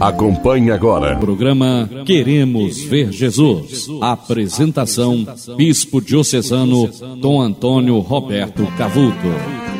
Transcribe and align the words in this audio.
Acompanhe 0.00 0.70
agora. 0.70 1.16
Programa 1.16 1.88
Queremos 2.06 2.80
Ver 2.82 3.12
Jesus. 3.12 3.86
Apresentação: 4.00 5.26
Bispo 5.56 6.00
Diocesano 6.00 6.88
Dom 7.20 7.40
Antônio 7.40 7.98
Roberto 7.98 8.66
Cavuto. 8.78 9.71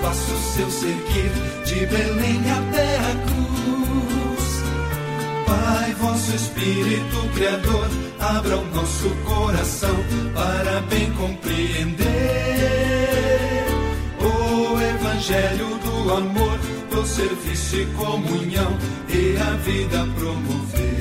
Passos 0.00 0.40
seus 0.54 0.74
seguir, 0.74 1.32
de 1.64 1.86
Belém 1.86 2.40
até 2.50 2.96
a 2.98 3.14
cruz. 3.26 4.62
Pai, 5.46 5.94
vosso 5.94 6.34
Espírito 6.34 7.28
Criador, 7.34 7.88
abra 8.20 8.56
o 8.56 8.64
nosso 8.74 9.08
coração 9.24 9.96
para 10.34 10.80
bem 10.82 11.10
compreender 11.12 12.08
o 14.20 14.80
Evangelho 14.80 15.78
do 15.78 16.14
amor, 16.14 16.58
do 16.90 17.06
serviço 17.06 17.76
e 17.76 17.86
comunhão 17.86 18.76
e 19.08 19.36
a 19.36 19.50
vida 19.56 20.06
promover. 20.16 20.98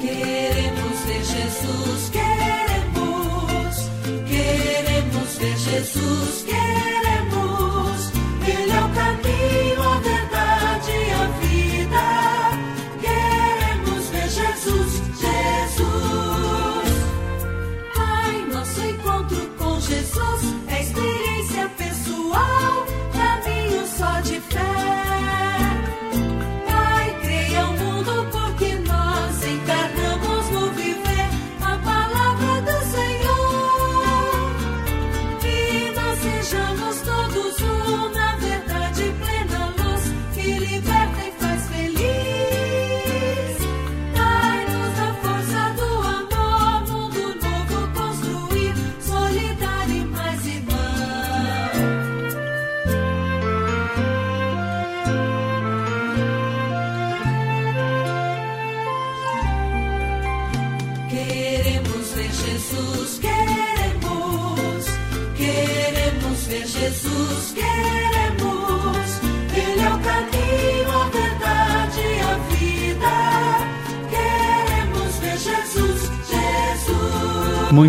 Queremos 0.00 1.00
ver 1.06 1.24
Jesus, 1.24 2.10
queremos, 2.10 3.90
queremos 4.28 5.36
ver 5.38 5.56
Jesus, 5.56 6.44
queremos. 6.44 7.05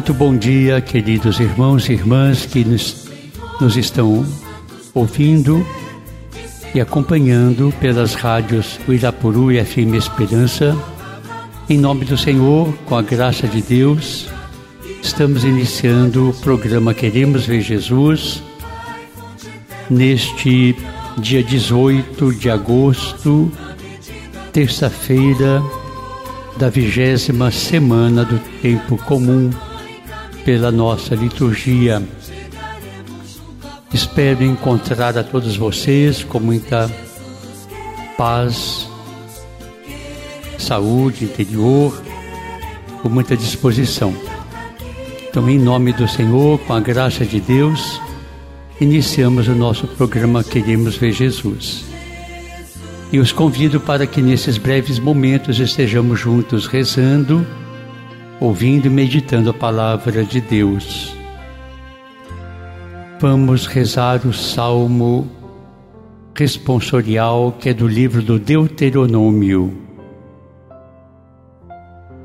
Muito 0.08 0.20
bom 0.20 0.38
dia, 0.38 0.80
queridos 0.80 1.38
irmãos 1.38 1.90
e 1.90 1.92
irmãs 1.92 2.46
que 2.46 2.64
nos, 2.64 3.10
nos 3.60 3.76
estão 3.76 4.26
ouvindo 4.94 5.68
e 6.74 6.80
acompanhando 6.80 7.74
pelas 7.78 8.14
rádios 8.14 8.80
Uirapuru 8.88 9.52
e 9.52 9.62
FM 9.62 9.96
Esperança. 9.96 10.74
Em 11.70 11.78
nome 11.78 12.06
do 12.06 12.18
Senhor, 12.18 12.74
com 12.86 12.96
a 12.96 13.02
graça 13.02 13.50
de 13.50 13.62
Deus, 13.62 14.30
estamos 15.04 15.44
iniciando 15.44 16.30
o 16.30 16.34
programa 16.36 16.94
Queremos 16.94 17.46
Ver 17.46 17.60
Jesus 17.60 18.42
neste 19.90 20.74
dia 21.18 21.44
18 21.44 22.34
de 22.34 22.50
agosto, 22.50 23.52
terça-feira 24.54 25.62
da 26.56 26.70
vigésima 26.70 27.52
semana 27.52 28.24
do 28.24 28.40
tempo 28.62 28.96
comum 29.00 29.50
pela 30.48 30.72
nossa 30.72 31.14
liturgia. 31.14 32.02
Espero 33.94 34.46
encontrar 34.46 35.18
a 35.18 35.22
todos 35.22 35.58
vocês 35.58 36.24
com 36.24 36.40
muita 36.40 36.90
paz, 38.18 38.90
saúde 40.58 41.26
interior, 41.26 42.02
com 43.02 43.10
muita 43.10 43.36
disposição. 43.36 44.16
Então, 45.28 45.50
em 45.50 45.60
nome 45.60 45.92
do 45.92 46.08
Senhor, 46.08 46.58
com 46.60 46.72
a 46.72 46.80
graça 46.80 47.26
de 47.26 47.42
Deus, 47.42 48.00
iniciamos 48.80 49.50
o 49.50 49.54
nosso 49.54 49.86
programa 49.86 50.46
Queremos 50.46 50.96
Ver 50.96 51.12
Jesus. 51.12 51.84
E 53.12 53.20
os 53.20 53.34
convido 53.34 53.82
para 53.82 54.08
que 54.08 54.22
nesses 54.22 54.58
breves 54.58 54.98
momentos 54.98 55.60
estejamos 55.60 56.18
juntos 56.22 56.68
rezando, 56.68 57.46
ouvindo 58.40 58.86
e 58.86 58.90
meditando 58.90 59.50
a 59.50 59.54
palavra 59.54 60.24
de 60.24 60.40
Deus. 60.40 61.16
Vamos 63.20 63.66
rezar 63.66 64.26
o 64.28 64.34
salmo 64.34 65.28
responsorial 66.36 67.52
que 67.60 67.70
é 67.70 67.74
do 67.74 67.88
livro 67.88 68.22
do 68.22 68.38
Deuteronômio, 68.38 69.76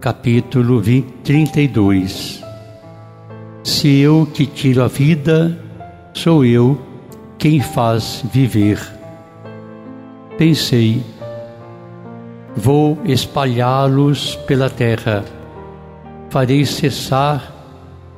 capítulo 0.01 0.81
20, 0.81 1.07
32. 1.25 2.45
Se 3.65 4.01
eu 4.01 4.27
que 4.27 4.45
tiro 4.45 4.83
a 4.83 4.89
vida, 4.89 5.59
sou 6.13 6.45
eu 6.45 6.79
quem 7.39 7.61
faz 7.61 8.23
viver. 8.31 8.79
Pensei, 10.37 11.03
vou 12.55 12.99
espalhá-los 13.05 14.37
pela 14.47 14.69
terra, 14.69 15.25
farei 16.33 16.65
cessar 16.65 17.53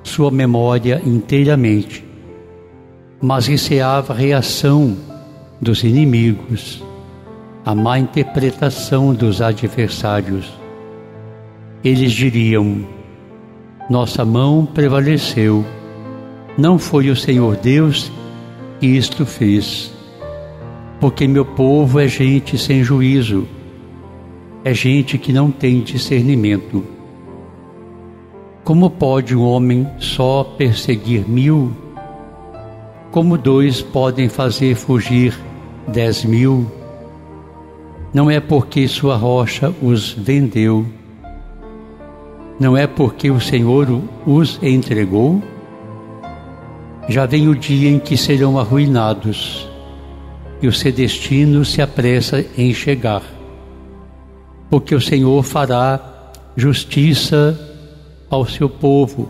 sua 0.05 0.31
memória 0.31 1.03
inteiramente. 1.05 2.05
Mas 3.21 3.49
receava 3.49 4.13
a 4.13 4.17
reação 4.17 4.97
dos 5.61 5.83
inimigos, 5.83 6.81
a 7.67 7.75
má 7.75 7.99
interpretação 7.99 9.13
dos 9.13 9.43
adversários. 9.43 10.49
Eles 11.83 12.13
diriam: 12.13 12.87
Nossa 13.91 14.25
mão 14.25 14.65
prevaleceu, 14.65 15.65
não 16.57 16.79
foi 16.79 17.11
o 17.11 17.17
Senhor 17.17 17.57
Deus 17.57 18.13
que 18.79 18.87
isto 18.87 19.27
fez. 19.27 19.93
Porque 21.01 21.27
meu 21.27 21.45
povo 21.45 21.99
é 21.99 22.07
gente 22.07 22.57
sem 22.59 22.85
juízo, 22.85 23.49
é 24.63 24.73
gente 24.73 25.19
que 25.19 25.33
não 25.33 25.51
tem 25.51 25.81
discernimento. 25.81 26.94
Como 28.65 28.89
pode 28.89 29.37
um 29.37 29.45
homem 29.45 29.87
só 29.99 30.43
perseguir 30.43 31.29
mil? 31.29 31.77
Como 33.11 33.37
dois 33.37 33.83
podem 33.83 34.27
fazer 34.27 34.75
fugir 34.75 35.39
dez 35.87 36.25
mil? 36.25 36.67
Não 38.15 38.31
é 38.31 38.41
porque 38.41 38.89
sua 38.89 39.17
rocha 39.17 39.71
os 39.83 40.13
vendeu, 40.13 40.87
não 42.59 42.75
é 42.75 42.87
porque 42.87 43.31
o 43.31 43.39
Senhor 43.39 44.01
os 44.25 44.59
entregou? 44.63 45.43
Já 47.07 47.27
vem 47.27 47.49
o 47.49 47.55
dia 47.55 47.91
em 47.91 47.99
que 47.99 48.17
serão 48.17 48.59
arruinados, 48.59 49.69
e 50.63 50.67
o 50.67 50.73
seu 50.73 50.91
destino 50.91 51.67
se 51.67 51.83
apressa 51.83 52.43
em 52.57 52.73
chegar. 52.73 53.23
Porque 54.71 54.95
o 54.95 55.01
Senhor 55.03 55.43
fará 55.43 56.01
justiça 56.57 57.74
ao 58.35 58.47
seu 58.47 58.69
povo 58.69 59.29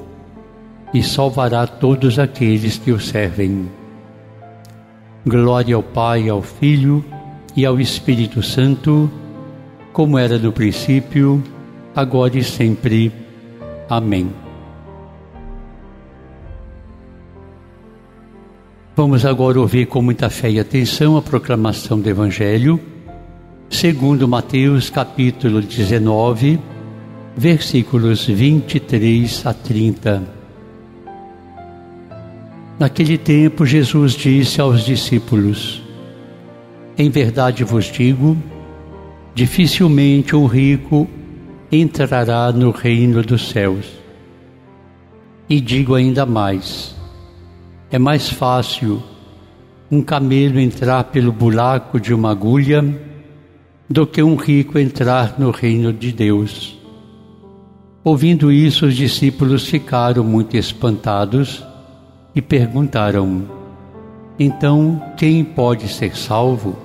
e 0.92 1.02
salvará 1.02 1.66
todos 1.66 2.18
aqueles 2.18 2.78
que 2.78 2.90
o 2.90 2.98
servem. 2.98 3.68
Glória 5.26 5.76
ao 5.76 5.82
Pai, 5.82 6.28
ao 6.28 6.40
Filho 6.40 7.04
e 7.56 7.66
ao 7.66 7.78
Espírito 7.78 8.42
Santo, 8.42 9.10
como 9.92 10.18
era 10.18 10.38
no 10.38 10.52
princípio, 10.52 11.42
agora 11.94 12.38
e 12.38 12.44
sempre. 12.44 13.12
Amém. 13.88 14.30
Vamos 18.96 19.26
agora 19.26 19.60
ouvir 19.60 19.86
com 19.86 20.00
muita 20.00 20.30
fé 20.30 20.50
e 20.50 20.60
atenção 20.60 21.16
a 21.16 21.22
proclamação 21.22 22.00
do 22.00 22.08
Evangelho, 22.08 22.80
segundo 23.68 24.28
Mateus 24.28 24.88
capítulo 24.88 25.60
19, 25.60 26.60
versículos 27.36 28.26
23 28.26 29.46
a 29.46 29.52
30. 29.52 30.22
Naquele 32.78 33.18
tempo, 33.18 33.66
Jesus 33.66 34.12
disse 34.12 34.60
aos 34.60 34.84
discípulos: 34.84 35.82
Em 36.96 37.10
verdade 37.10 37.64
vos 37.64 37.86
digo, 37.86 38.36
dificilmente 39.34 40.36
um 40.36 40.46
rico 40.46 41.08
entrará 41.70 42.52
no 42.52 42.70
reino 42.70 43.22
dos 43.22 43.48
céus. 43.48 43.86
E 45.48 45.60
digo 45.60 45.94
ainda 45.94 46.24
mais: 46.24 46.94
é 47.90 47.98
mais 47.98 48.28
fácil 48.28 49.02
um 49.90 50.02
camelo 50.02 50.58
entrar 50.58 51.04
pelo 51.04 51.30
buraco 51.30 52.00
de 52.00 52.12
uma 52.14 52.30
agulha 52.30 52.84
do 53.88 54.06
que 54.06 54.22
um 54.22 54.34
rico 54.34 54.78
entrar 54.78 55.38
no 55.38 55.50
reino 55.50 55.92
de 55.92 56.10
Deus. 56.10 56.83
Ouvindo 58.04 58.52
isso, 58.52 58.86
os 58.86 58.94
discípulos 58.94 59.66
ficaram 59.66 60.22
muito 60.22 60.56
espantados 60.56 61.64
e 62.34 62.42
perguntaram: 62.42 63.42
Então, 64.38 65.02
quem 65.16 65.42
pode 65.42 65.88
ser 65.88 66.14
salvo? 66.14 66.76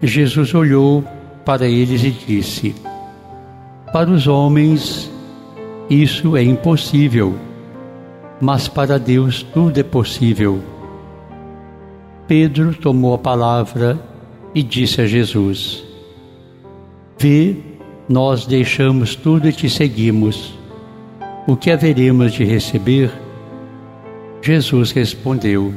Jesus 0.00 0.54
olhou 0.54 1.04
para 1.44 1.66
eles 1.66 2.04
e 2.04 2.10
disse: 2.12 2.74
Para 3.92 4.10
os 4.10 4.26
homens 4.28 5.10
isso 5.90 6.36
é 6.36 6.42
impossível 6.42 7.36
mas 8.40 8.68
para 8.68 8.98
Deus 8.98 9.42
tudo 9.42 9.78
é 9.78 9.82
possível. 9.82 10.60
Pedro 12.26 12.74
tomou 12.74 13.14
a 13.14 13.18
palavra 13.18 13.98
e 14.54 14.62
disse 14.62 15.00
a 15.00 15.06
Jesus: 15.06 15.84
Vê, 17.18 17.56
nós 18.08 18.46
deixamos 18.46 19.14
tudo 19.14 19.48
e 19.48 19.52
te 19.52 19.68
seguimos. 19.68 20.58
O 21.46 21.56
que 21.56 21.70
haveremos 21.70 22.32
de 22.32 22.44
receber? 22.44 23.10
Jesus 24.42 24.92
respondeu: 24.92 25.72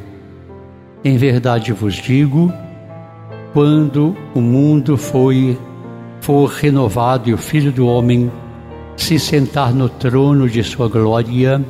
Em 1.04 1.18
verdade 1.18 1.72
vos 1.72 1.96
digo, 1.96 2.52
quando 3.54 4.16
o 4.36 4.42
mundo 4.42 4.98
foi 4.98 5.58
for 6.20 6.48
renovado 6.50 7.30
e 7.30 7.34
o 7.34 7.38
Filho 7.38 7.72
do 7.72 7.88
homem 7.88 8.30
se 8.98 9.18
sentar 9.18 9.74
no 9.74 9.88
trono 9.88 10.50
de 10.50 10.64
sua 10.64 10.90
glória, 10.90 11.64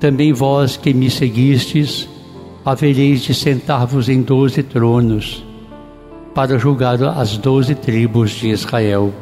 também 0.00 0.32
vós 0.32 0.76
que 0.76 0.94
me 0.94 1.10
seguistes, 1.10 2.08
havereis 2.64 3.22
de 3.22 3.34
sentar-vos 3.34 4.08
em 4.08 4.22
doze 4.22 4.62
tronos, 4.62 5.44
para 6.34 6.56
julgar 6.56 7.02
as 7.02 7.36
doze 7.36 7.74
tribos 7.74 8.30
de 8.30 8.48
Israel. 8.48 9.12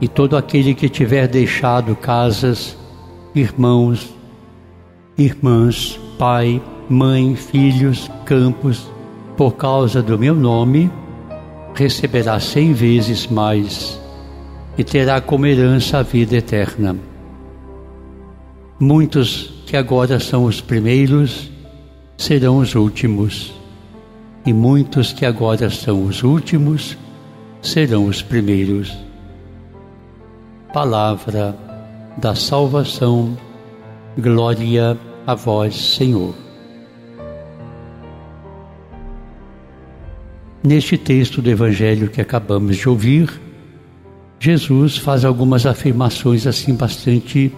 E 0.00 0.06
todo 0.06 0.36
aquele 0.36 0.74
que 0.74 0.88
tiver 0.88 1.26
deixado 1.26 1.96
casas, 1.96 2.76
irmãos, 3.34 4.14
irmãs, 5.16 5.98
pai, 6.18 6.62
mãe, 6.88 7.34
filhos, 7.34 8.10
campos, 8.24 8.88
por 9.36 9.52
causa 9.52 10.02
do 10.02 10.18
meu 10.18 10.34
nome, 10.34 10.90
receberá 11.74 12.38
cem 12.40 12.72
vezes 12.72 13.26
mais 13.26 14.00
e 14.76 14.84
terá 14.84 15.20
como 15.20 15.46
herança 15.46 15.98
a 15.98 16.02
vida 16.02 16.36
eterna. 16.36 16.96
Muitos 18.78 19.62
que 19.66 19.76
agora 19.76 20.20
são 20.20 20.44
os 20.44 20.60
primeiros 20.60 21.50
serão 22.16 22.58
os 22.58 22.74
últimos, 22.76 23.52
e 24.46 24.52
muitos 24.52 25.12
que 25.12 25.26
agora 25.26 25.68
são 25.68 26.04
os 26.04 26.22
últimos 26.22 26.96
serão 27.60 28.06
os 28.06 28.22
primeiros. 28.22 29.07
Palavra 30.80 31.56
da 32.18 32.36
salvação, 32.36 33.36
glória 34.16 34.96
a 35.26 35.34
vós, 35.34 35.74
Senhor. 35.74 36.32
Neste 40.62 40.96
texto 40.96 41.42
do 41.42 41.50
Evangelho 41.50 42.08
que 42.08 42.20
acabamos 42.20 42.76
de 42.76 42.88
ouvir, 42.88 43.28
Jesus 44.38 44.96
faz 44.96 45.24
algumas 45.24 45.66
afirmações 45.66 46.46
assim 46.46 46.76
bastante 46.76 47.52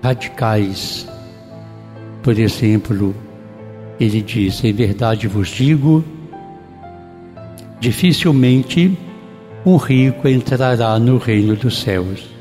radicais. 0.00 1.04
Por 2.22 2.38
exemplo, 2.38 3.12
ele 3.98 4.22
diz: 4.22 4.62
Em 4.62 4.72
verdade 4.72 5.26
vos 5.26 5.48
digo, 5.48 6.04
dificilmente 7.80 8.96
um 9.66 9.74
rico 9.74 10.28
entrará 10.28 10.96
no 11.00 11.18
reino 11.18 11.56
dos 11.56 11.80
céus. 11.80 12.35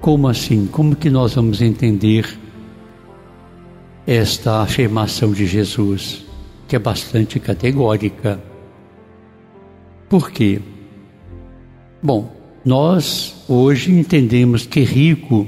Como 0.00 0.28
assim? 0.28 0.66
Como 0.66 0.96
que 0.96 1.10
nós 1.10 1.34
vamos 1.34 1.60
entender 1.60 2.26
esta 4.06 4.62
afirmação 4.62 5.30
de 5.30 5.46
Jesus, 5.46 6.24
que 6.66 6.74
é 6.74 6.78
bastante 6.78 7.38
categórica? 7.38 8.42
Por 10.08 10.30
quê? 10.30 10.60
Bom, 12.02 12.34
nós 12.64 13.44
hoje 13.46 13.92
entendemos 13.92 14.64
que 14.64 14.80
rico 14.80 15.46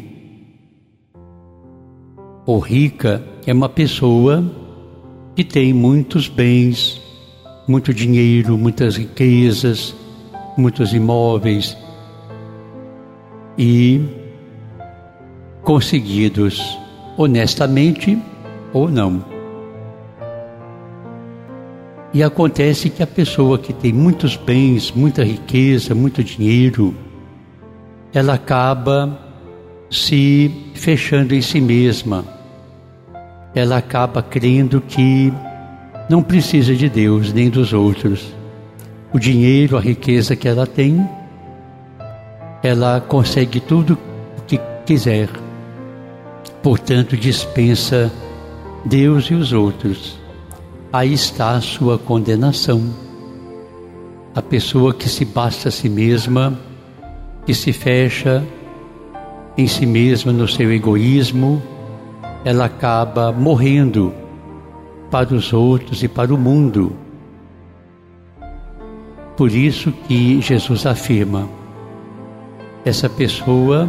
ou 2.45 2.59
rica 2.59 3.25
é 3.47 3.55
uma 3.55 3.71
pessoa 3.71 4.45
que 5.35 5.45
tem 5.45 5.73
muitos 5.73 6.29
bens, 6.29 7.01
muito 7.67 7.95
dinheiro, 7.95 8.59
muitas 8.59 8.97
riquezas, 8.99 9.95
muitos 10.59 10.93
imóveis 10.93 11.75
e 13.57 14.22
conseguidos 15.62 16.79
honestamente 17.17 18.19
ou 18.72 18.89
não. 18.89 19.25
E 22.15 22.22
acontece 22.22 22.91
que 22.91 23.03
a 23.03 23.06
pessoa 23.06 23.58
que 23.58 23.72
tem 23.72 23.93
muitos 23.93 24.37
bens, 24.37 24.93
muita 24.93 25.25
riqueza, 25.25 25.94
muito 25.94 26.22
dinheiro, 26.22 26.94
ela 28.13 28.34
acaba 28.34 29.19
se 29.91 30.51
fechando 30.75 31.34
em 31.34 31.41
si 31.41 31.60
mesma. 31.60 32.25
Ela 33.55 33.79
acaba 33.79 34.22
crendo 34.22 34.81
que 34.81 35.32
não 36.08 36.22
precisa 36.22 36.75
de 36.75 36.89
Deus 36.89 37.32
nem 37.32 37.48
dos 37.48 37.72
outros. 37.72 38.34
O 39.13 39.19
dinheiro, 39.19 39.77
a 39.79 39.81
riqueza 39.81 40.37
que 40.37 40.48
ela 40.48 40.67
tem, 40.67 41.06
ela 42.63 43.01
consegue 43.01 43.58
tudo 43.58 43.98
o 44.39 44.43
que 44.43 44.60
quiser. 44.84 45.29
Portanto, 46.63 47.17
dispensa 47.17 48.13
Deus 48.85 49.27
e 49.27 49.35
os 49.35 49.53
outros 49.53 50.23
aí 50.93 51.15
está 51.15 51.53
a 51.53 51.61
sua 51.61 51.99
condenação. 51.99 52.83
A 54.35 54.43
pessoa 54.43 54.93
que 54.93 55.09
se 55.09 55.25
basta 55.25 55.71
a 55.71 55.73
si 55.73 55.89
mesma, 55.89 56.59
que 57.47 57.55
se 57.55 57.73
fecha 57.73 58.45
em 59.57 59.67
si 59.67 59.87
mesma 59.87 60.33
no 60.33 60.47
seu 60.47 60.71
egoísmo, 60.71 61.63
ela 62.45 62.67
acaba 62.67 63.33
morrendo 63.33 64.13
para 65.11 65.35
os 65.35 65.53
outros 65.53 66.03
e 66.03 66.09
para 66.09 66.35
o 66.35 66.39
mundo. 66.39 66.95
Por 69.37 69.51
isso 69.51 69.93
que 70.07 70.41
Jesus 70.43 70.85
afirma: 70.85 71.49
essa 72.85 73.09
pessoa 73.09 73.89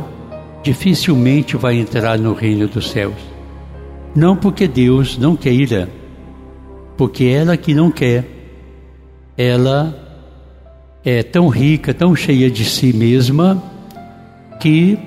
dificilmente 0.64 1.58
vai 1.58 1.76
entrar 1.76 2.18
no 2.18 2.34
reino 2.34 2.68
dos 2.68 2.90
céus. 2.90 3.14
Não 4.16 4.36
porque 4.36 4.68
Deus 4.68 5.18
não 5.18 5.36
queira, 5.36 5.90
porque 6.98 7.26
ela 7.26 7.58
que 7.58 7.74
não 7.74 7.92
quer, 7.92 8.26
ela 9.38 9.94
é 11.04 11.22
tão 11.22 11.50
rica, 11.50 11.94
tão 11.94 12.16
cheia 12.16 12.50
de 12.50 12.64
si 12.64 12.94
mesma, 12.94 13.62
que 14.62 14.98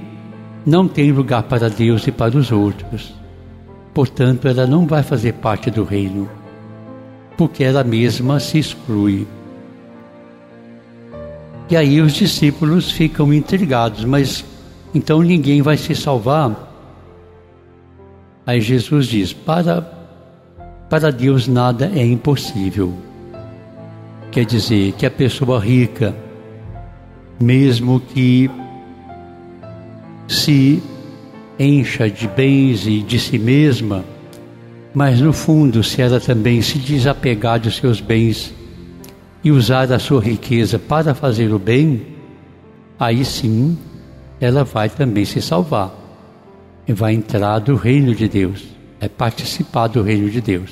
não 0.67 0.87
tem 0.87 1.11
lugar 1.11 1.45
para 1.45 1.71
Deus 1.71 2.07
e 2.07 2.13
para 2.13 2.37
os 2.37 2.53
outros. 2.53 3.15
Portanto, 3.95 4.47
ela 4.47 4.67
não 4.67 4.87
vai 4.87 5.03
fazer 5.03 5.35
parte 5.35 5.71
do 5.71 5.85
reino, 5.85 6.29
porque 7.37 7.65
ela 7.65 7.83
mesma 7.83 8.39
se 8.39 8.59
exclui. 8.59 9.27
E 11.71 11.77
aí 11.77 12.01
os 12.01 12.13
discípulos 12.13 12.91
ficam 12.91 13.33
intrigados, 13.33 14.05
mas 14.05 14.45
então 14.95 15.21
ninguém 15.23 15.63
vai 15.63 15.77
se 15.77 15.95
salvar. 15.95 16.67
Aí 18.47 18.61
Jesus 18.61 19.07
diz: 19.07 19.33
para, 19.33 19.83
para 20.89 21.11
Deus 21.11 21.49
nada 21.49 21.91
é 21.95 22.05
impossível. 22.05 22.95
Quer 24.31 24.45
dizer 24.45 24.93
que 24.93 25.07
a 25.07 25.11
pessoa 25.11 25.59
rica, 25.59 26.15
mesmo 27.41 28.01
que 28.01 28.51
se 30.29 30.83
encha 31.59 32.11
de 32.11 32.29
bens 32.29 32.87
e 32.87 33.01
de 33.01 33.19
si 33.19 33.39
mesma, 33.39 34.05
mas 34.93 35.21
no 35.21 35.33
fundo, 35.33 35.83
se 35.83 36.01
ela 36.01 36.21
também 36.21 36.63
se 36.63 36.79
desapegar 36.79 37.61
dos 37.61 37.77
seus 37.77 38.01
bens 38.01 38.55
e 39.43 39.51
usar 39.51 39.93
a 39.93 39.99
sua 39.99 40.21
riqueza 40.21 40.79
para 40.79 41.15
fazer 41.15 41.53
o 41.53 41.59
bem, 41.59 42.07
aí 42.99 43.25
sim 43.25 43.77
ela 44.41 44.65
vai 44.65 44.89
também 44.89 45.25
se 45.25 45.41
salvar 45.41 45.95
e 46.87 46.93
vai 46.93 47.15
entrar 47.15 47.59
do 47.59 47.75
reino 47.75 48.15
de 48.15 48.29
Deus, 48.29 48.65
é 49.01 49.09
participar 49.09 49.89
do 49.89 50.03
reino 50.03 50.31
de 50.31 50.41
Deus. 50.41 50.71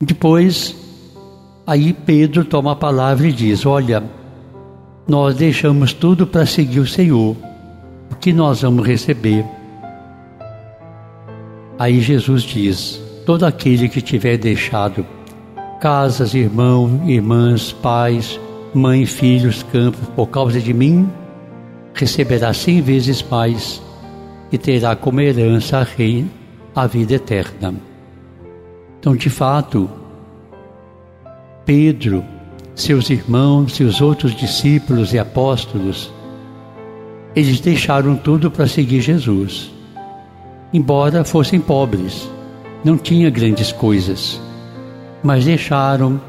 Depois, 0.00 0.76
aí 1.66 1.92
Pedro 1.92 2.44
toma 2.44 2.72
a 2.72 2.76
palavra 2.76 3.26
e 3.26 3.32
diz: 3.32 3.64
Olha, 3.66 4.02
nós 5.06 5.36
deixamos 5.36 5.92
tudo 5.92 6.26
para 6.26 6.46
seguir 6.46 6.80
o 6.80 6.86
Senhor, 6.86 7.36
o 8.10 8.14
que 8.14 8.32
nós 8.32 8.62
vamos 8.62 8.86
receber? 8.86 9.44
Aí 11.78 12.00
Jesus 12.00 12.42
diz: 12.42 13.00
Todo 13.26 13.44
aquele 13.44 13.88
que 13.88 14.00
tiver 14.00 14.38
deixado 14.38 15.06
casas, 15.80 16.34
irmãos, 16.34 17.00
irmãs, 17.06 17.72
pais, 17.72 18.40
mãe, 18.74 19.06
filhos, 19.06 19.62
campos, 19.62 20.08
por 20.16 20.26
causa 20.28 20.60
de 20.60 20.74
mim, 20.74 21.08
receberá 21.94 22.52
cem 22.52 22.82
vezes 22.82 23.22
mais 23.22 23.80
e 24.50 24.58
terá 24.58 24.96
como 24.96 25.20
herança 25.20 25.78
a 25.78 25.82
rei 25.84 26.26
a 26.74 26.86
vida 26.86 27.14
eterna. 27.14 27.74
Então, 28.98 29.14
de 29.14 29.30
fato, 29.30 29.88
Pedro, 31.64 32.24
seus 32.74 33.08
irmãos, 33.10 33.76
seus 33.76 34.00
outros 34.00 34.34
discípulos 34.34 35.14
e 35.14 35.18
apóstolos, 35.18 36.12
eles 37.36 37.60
deixaram 37.60 38.16
tudo 38.16 38.50
para 38.50 38.66
seguir 38.66 39.00
Jesus. 39.00 39.70
Embora 40.72 41.24
fossem 41.24 41.60
pobres, 41.60 42.28
não 42.84 42.98
tinha 42.98 43.30
grandes 43.30 43.70
coisas, 43.70 44.40
mas 45.22 45.44
deixaram 45.44 46.20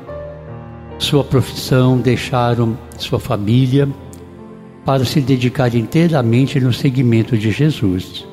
sua 0.98 1.24
profissão, 1.24 1.98
deixaram 1.98 2.78
sua 2.98 3.20
família 3.20 3.88
para 4.86 5.04
se 5.04 5.20
dedicar 5.20 5.74
inteiramente 5.75 6.60
no 6.60 6.72
seguimento 6.72 7.38
de 7.38 7.52
Jesus. 7.52 8.25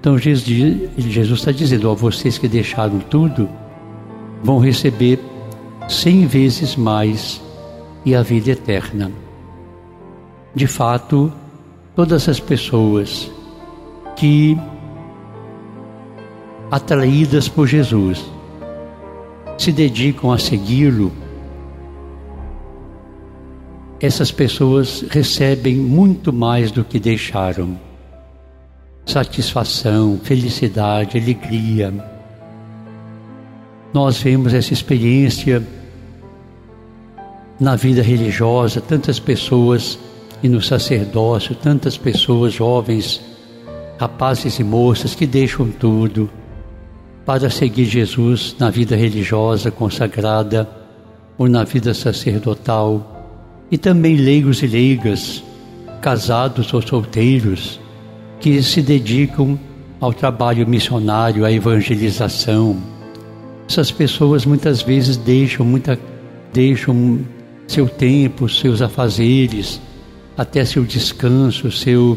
Então 0.00 0.18
Jesus 0.18 0.90
está 0.98 1.50
dizendo 1.50 1.90
a 1.90 1.94
vocês 1.94 2.38
que 2.38 2.46
deixaram 2.46 2.98
tudo, 3.00 3.48
vão 4.42 4.58
receber 4.58 5.18
cem 5.88 6.26
vezes 6.26 6.76
mais 6.76 7.40
e 8.04 8.14
a 8.14 8.22
vida 8.22 8.50
eterna. 8.50 9.10
De 10.54 10.66
fato, 10.66 11.32
todas 11.96 12.28
as 12.28 12.38
pessoas 12.38 13.30
que 14.14 14.56
atraídas 16.70 17.48
por 17.48 17.66
Jesus 17.66 18.24
se 19.58 19.72
dedicam 19.72 20.32
a 20.32 20.38
segui-lo 20.38 21.23
essas 24.04 24.30
pessoas 24.30 25.02
recebem 25.08 25.76
muito 25.76 26.30
mais 26.30 26.70
do 26.70 26.84
que 26.84 27.00
deixaram. 27.00 27.78
Satisfação, 29.06 30.20
felicidade, 30.22 31.16
alegria. 31.16 31.92
Nós 33.94 34.18
vemos 34.18 34.52
essa 34.52 34.74
experiência 34.74 35.66
na 37.58 37.76
vida 37.76 38.02
religiosa, 38.02 38.78
tantas 38.78 39.18
pessoas 39.18 39.98
e 40.42 40.50
no 40.50 40.60
sacerdócio, 40.60 41.54
tantas 41.54 41.96
pessoas 41.96 42.52
jovens, 42.52 43.22
rapazes 43.98 44.58
e 44.58 44.64
moças 44.64 45.14
que 45.14 45.26
deixam 45.26 45.70
tudo 45.70 46.28
para 47.24 47.48
seguir 47.48 47.86
Jesus 47.86 48.54
na 48.58 48.68
vida 48.68 48.96
religiosa 48.96 49.70
consagrada 49.70 50.68
ou 51.38 51.48
na 51.48 51.64
vida 51.64 51.94
sacerdotal 51.94 53.13
e 53.74 53.76
também 53.76 54.14
leigos 54.14 54.62
e 54.62 54.68
leigas, 54.68 55.42
casados 56.00 56.72
ou 56.72 56.80
solteiros, 56.80 57.80
que 58.38 58.62
se 58.62 58.80
dedicam 58.80 59.58
ao 60.00 60.12
trabalho 60.12 60.64
missionário, 60.64 61.44
à 61.44 61.50
evangelização. 61.50 62.80
Essas 63.68 63.90
pessoas 63.90 64.46
muitas 64.46 64.80
vezes 64.80 65.16
deixam, 65.16 65.66
muita, 65.66 65.98
deixam 66.52 67.18
seu 67.66 67.88
tempo, 67.88 68.48
seus 68.48 68.80
afazeres, 68.80 69.80
até 70.38 70.64
seu 70.64 70.84
descanso, 70.84 71.68
seu, 71.72 72.16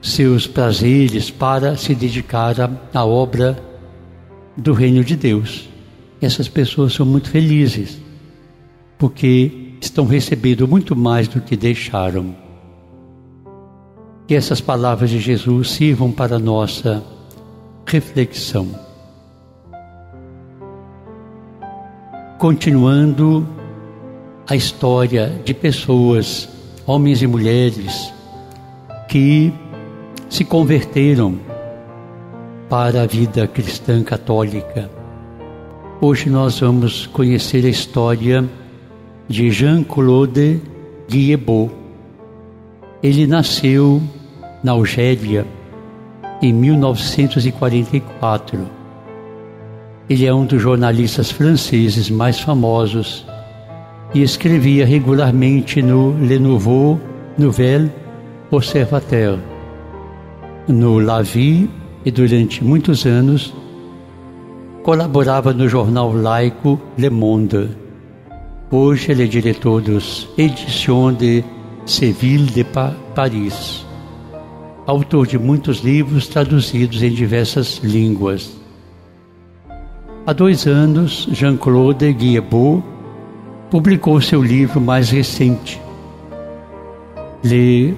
seus 0.00 0.46
prazeres 0.46 1.30
para 1.30 1.76
se 1.76 1.94
dedicar 1.94 2.58
à, 2.58 2.70
à 2.94 3.04
obra 3.04 3.62
do 4.56 4.72
reino 4.72 5.04
de 5.04 5.16
Deus. 5.16 5.68
Essas 6.18 6.48
pessoas 6.48 6.94
são 6.94 7.04
muito 7.04 7.28
felizes, 7.28 8.00
porque 8.96 9.67
estão 9.80 10.06
recebendo 10.06 10.66
muito 10.66 10.94
mais 10.96 11.28
do 11.28 11.40
que 11.40 11.56
deixaram. 11.56 12.34
Que 14.26 14.34
essas 14.34 14.60
palavras 14.60 15.10
de 15.10 15.18
Jesus 15.18 15.70
sirvam 15.70 16.12
para 16.12 16.38
nossa 16.38 17.02
reflexão. 17.86 18.68
Continuando 22.38 23.46
a 24.46 24.54
história 24.54 25.40
de 25.44 25.52
pessoas, 25.54 26.48
homens 26.86 27.22
e 27.22 27.26
mulheres, 27.26 28.12
que 29.08 29.52
se 30.28 30.44
converteram 30.44 31.38
para 32.68 33.02
a 33.02 33.06
vida 33.06 33.46
cristã 33.46 34.02
católica. 34.02 34.90
Hoje 36.00 36.28
nós 36.28 36.60
vamos 36.60 37.06
conhecer 37.06 37.64
a 37.64 37.68
história 37.68 38.48
de 39.28 39.50
Jean-Claude 39.50 40.60
Guillebeau. 41.08 41.68
Ele 43.02 43.26
nasceu 43.26 44.00
na 44.64 44.72
Algéria 44.72 45.46
em 46.40 46.50
1944. 46.52 48.58
Ele 50.08 50.24
é 50.24 50.32
um 50.32 50.46
dos 50.46 50.62
jornalistas 50.62 51.30
franceses 51.30 52.08
mais 52.08 52.40
famosos 52.40 53.26
e 54.14 54.22
escrevia 54.22 54.86
regularmente 54.86 55.82
no 55.82 56.16
Le 56.18 56.38
Nouveau 56.38 56.98
Nouvel 57.36 57.90
Observateur, 58.50 59.38
no 60.66 60.98
La 60.98 61.20
Vie 61.20 61.68
e 62.04 62.10
durante 62.10 62.64
muitos 62.64 63.04
anos 63.04 63.52
colaborava 64.82 65.52
no 65.52 65.68
jornal 65.68 66.14
laico 66.14 66.80
Le 66.96 67.10
Monde. 67.10 67.87
Hoje 68.70 69.12
ele 69.12 69.24
é 69.24 69.26
diretor 69.26 69.80
dos 69.80 70.28
Editions 70.36 71.16
de 71.16 71.42
Seville 71.86 72.44
de 72.44 72.66
Paris, 73.14 73.86
autor 74.86 75.26
de 75.26 75.38
muitos 75.38 75.78
livros 75.78 76.28
traduzidos 76.28 77.02
em 77.02 77.10
diversas 77.10 77.78
línguas. 77.82 78.54
Há 80.26 80.34
dois 80.34 80.66
anos, 80.66 81.26
Jean-Claude 81.32 82.12
Guillebeau 82.12 82.84
publicou 83.70 84.20
seu 84.20 84.42
livro 84.42 84.82
mais 84.82 85.08
recente, 85.08 85.80
Le 87.42 87.94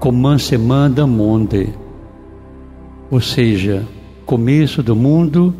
Commencement 0.00 0.88
du 0.88 1.06
Monde, 1.06 1.68
ou 3.10 3.20
seja, 3.20 3.86
Começo 4.24 4.82
do 4.82 4.96
Mundo, 4.96 5.54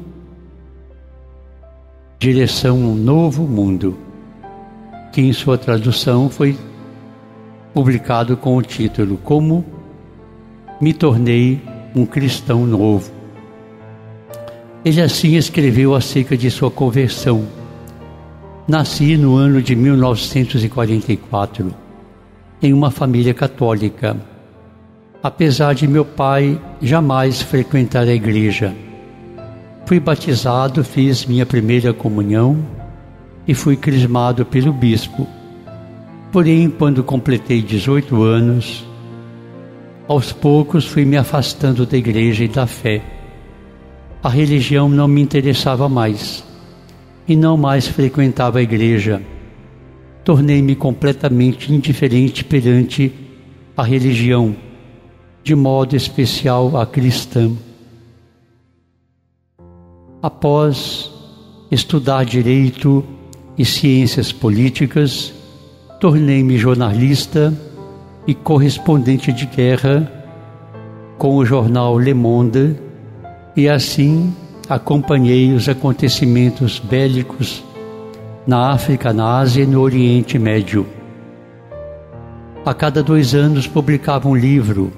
Direção 2.19 2.77
a 2.77 2.79
um 2.79 2.95
Novo 2.95 3.43
Mundo 3.43 4.08
em 5.21 5.33
sua 5.33 5.59
tradução 5.59 6.31
foi 6.31 6.57
publicado 7.75 8.37
com 8.37 8.57
o 8.57 8.63
título 8.63 9.19
Como 9.19 9.65
me 10.81 10.93
tornei 10.93 11.61
um 11.95 12.07
cristão 12.07 12.67
novo. 12.67 13.11
Ele 14.85 15.01
assim 15.01 15.37
escreveu 15.37 15.95
acerca 15.95 16.37
de 16.37 16.51
sua 16.51 16.71
conversão. 16.71 17.45
Nasci 18.67 19.17
no 19.17 19.35
ano 19.35 19.61
de 19.61 19.75
1944 19.75 21.75
em 22.63 22.73
uma 22.73 22.91
família 22.91 23.35
católica. 23.35 24.17
Apesar 25.23 25.75
de 25.75 25.89
meu 25.89 26.05
pai 26.05 26.61
jamais 26.81 27.43
frequentar 27.43 28.05
a 28.05 28.15
igreja, 28.15 28.75
fui 29.85 29.99
batizado, 29.99 30.85
fiz 30.85 31.27
minha 31.27 31.45
primeira 31.45 31.93
comunhão 31.93 32.78
e 33.49 33.55
fui 33.55 33.77
crismado 33.77 34.45
pelo 34.45 34.75
bispo. 34.75 35.27
Porém, 36.31 36.69
quando 36.69 37.03
completei 37.03 37.63
18 37.63 38.23
anos, 38.23 38.87
aos 40.07 40.31
poucos 40.31 40.85
fui 40.85 41.07
me 41.07 41.17
afastando 41.17 41.87
da 41.87 41.97
igreja 41.97 42.45
e 42.45 42.49
da 42.49 42.67
fé. 42.67 43.03
A 44.23 44.29
religião 44.29 44.87
não 44.87 45.09
me 45.09 45.23
interessava 45.23 45.89
mais 45.89 46.45
e 47.27 47.35
não 47.35 47.57
mais 47.57 47.89
frequentava 47.89 48.59
a 48.59 48.63
igreja. 48.63 49.23
Tornei-me 50.23 50.75
completamente 50.75 51.73
indiferente 51.73 52.45
perante 52.45 53.11
a 53.75 53.83
religião, 53.83 54.55
de 55.43 55.55
modo 55.55 55.97
especial 55.97 56.77
a 56.77 56.85
cristã. 56.85 57.51
Após 60.21 61.11
estudar 61.71 62.25
direito 62.25 63.05
e 63.59 63.65
ciências 63.65 64.31
políticas, 64.31 65.35
tornei-me 66.01 66.57
jornalista 66.57 67.53
e 68.27 68.35
correspondente 68.35 69.33
de 69.33 69.47
guerra 69.47 70.11
com 71.19 71.37
o 71.37 71.45
jornal 71.45 71.99
Le 71.99 72.15
Monde 72.15 72.77
e 73.57 73.69
assim 73.69 74.33
acompanhei 74.69 75.53
os 75.53 75.69
acontecimentos 75.69 76.79
bélicos 76.79 77.65
na 78.47 78.71
África, 78.71 79.13
na 79.13 79.39
Ásia 79.39 79.65
e 79.65 79.67
no 79.67 79.81
Oriente 79.81 80.39
Médio. 80.39 80.87
A 82.65 82.73
cada 82.73 83.03
dois 83.03 83.35
anos 83.35 83.67
publicava 83.67 84.29
um 84.29 84.37
livro 84.37 84.93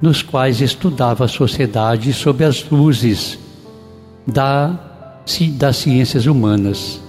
nos 0.00 0.22
quais 0.22 0.60
estudava 0.60 1.24
a 1.24 1.28
sociedade 1.28 2.12
sob 2.12 2.44
as 2.44 2.68
luzes 2.70 3.38
da, 4.26 4.78
das 5.56 5.76
ciências 5.76 6.26
humanas, 6.26 7.00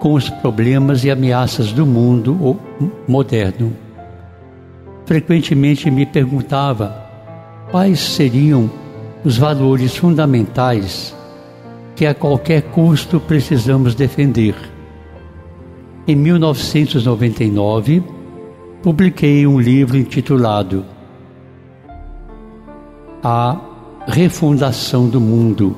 com 0.00 0.14
os 0.14 0.28
problemas 0.28 1.04
e 1.04 1.10
ameaças 1.10 1.72
do 1.72 1.86
mundo 1.86 2.58
moderno. 3.06 3.72
Frequentemente 5.06 5.88
me 5.90 6.04
perguntava 6.04 6.92
quais 7.70 8.00
seriam 8.00 8.68
os 9.24 9.38
valores 9.38 9.94
fundamentais 9.96 11.14
que 11.94 12.04
a 12.06 12.14
qualquer 12.14 12.62
custo 12.62 13.20
precisamos 13.20 13.94
defender. 13.94 14.56
Em 16.08 16.16
1999, 16.16 18.02
publiquei 18.82 19.46
um 19.46 19.60
livro 19.60 19.96
intitulado 19.96 20.84
A 23.22 23.60
Refundação 24.08 25.08
do 25.08 25.20
Mundo 25.20 25.76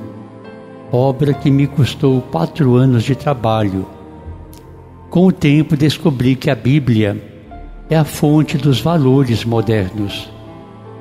obra 0.93 1.33
que 1.33 1.49
me 1.49 1.65
custou 1.65 2.21
quatro 2.21 2.75
anos 2.75 3.03
de 3.03 3.15
trabalho. 3.15 3.83
Com 5.13 5.27
o 5.27 5.31
tempo 5.31 5.77
descobri 5.77 6.35
que 6.35 6.49
a 6.49 6.55
Bíblia 6.55 7.21
é 7.87 7.95
a 7.95 8.03
fonte 8.03 8.57
dos 8.57 8.81
valores 8.81 9.45
modernos, 9.45 10.27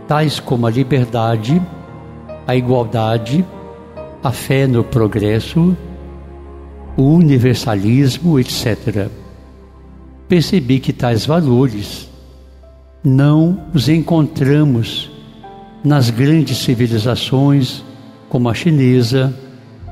tais 0.06 0.38
como 0.38 0.66
a 0.66 0.70
liberdade, 0.70 1.62
a 2.46 2.54
igualdade, 2.54 3.42
a 4.22 4.30
fé 4.30 4.66
no 4.66 4.84
progresso, 4.84 5.74
o 6.94 7.04
universalismo, 7.04 8.38
etc. 8.38 9.08
Percebi 10.28 10.78
que 10.78 10.92
tais 10.92 11.24
valores 11.24 12.06
não 13.02 13.64
os 13.72 13.88
encontramos 13.88 15.10
nas 15.82 16.10
grandes 16.10 16.58
civilizações 16.58 17.82
como 18.28 18.50
a 18.50 18.52
chinesa, 18.52 19.34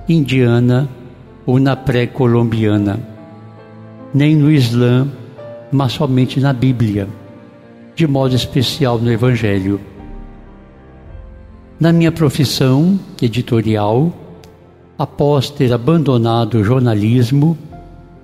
indiana 0.07 0.91
ou 1.47 1.59
na 1.59 1.75
pré-colombiana, 1.75 3.10
nem 4.13 4.35
no 4.35 4.51
Islã, 4.51 5.09
mas 5.71 5.93
somente 5.93 6.41
na 6.41 6.53
Bíblia, 6.53 7.09
de 7.95 8.07
modo 8.07 8.35
especial 8.35 8.99
no 8.99 9.11
Evangelho. 9.11 9.81
Na 11.79 11.93
minha 11.93 12.11
profissão 12.11 12.99
editorial, 13.23 14.13
após 14.99 15.49
ter 15.49 15.73
abandonado 15.73 16.59
o 16.59 16.65
jornalismo, 16.65 17.57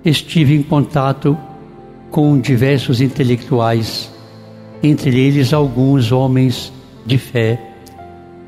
estive 0.03 0.55
em 0.55 0.61
contato 0.61 1.37
com 2.11 2.39
diversos 2.39 3.01
intelectuais, 3.01 4.11
entre 4.83 5.19
eles 5.19 5.53
alguns 5.53 6.11
homens 6.11 6.71
de 7.05 7.17
fé, 7.17 7.59